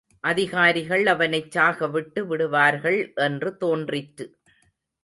[0.23, 4.27] அதிகாரிகள் அவனைச்சாகவிட்டு விடுவார்கள் என்று தோன்றிற்று.